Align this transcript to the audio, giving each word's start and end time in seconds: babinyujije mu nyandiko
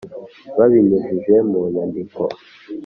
babinyujije 0.57 1.35
mu 1.49 1.61
nyandiko 1.73 2.21